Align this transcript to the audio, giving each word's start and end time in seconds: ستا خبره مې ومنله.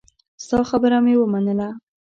ستا 0.43 0.59
خبره 0.69 0.97
مې 1.05 1.13
ومنله. 1.17 1.69